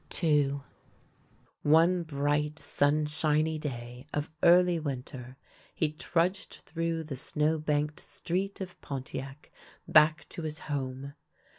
II 0.23 0.61
One 1.61 2.01
bright, 2.01 2.57
sunshiny 2.57 3.59
day 3.59 4.07
of 4.11 4.31
early 4.41 4.79
winter, 4.79 5.37
he 5.75 5.91
trudged 5.91 6.61
through 6.65 7.03
the 7.03 7.15
snow 7.15 7.59
banked 7.59 7.99
street 7.99 8.61
of 8.61 8.81
Pontiac 8.81 9.51
back 9.87 10.27
to 10.29 10.41
his 10.41 10.57
home. 10.73 11.13